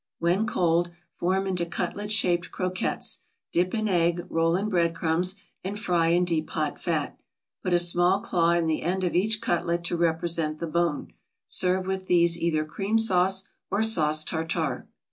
[0.17, 3.19] When cold, form into cutlet shaped croquettes,
[3.51, 7.19] dip in egg, roll in bread crumbs, and fry in deep hot fat.
[7.61, 11.13] Put a small claw in the end of each cutlet to represent the bone.
[11.45, 14.87] Serve with these either cream sauce or sauce tartar.